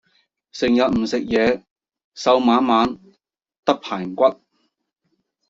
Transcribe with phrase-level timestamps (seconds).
[0.51, 1.61] 成日唔食嘢
[2.15, 2.99] 瘦蜢蜢
[3.63, 4.41] 得棚骨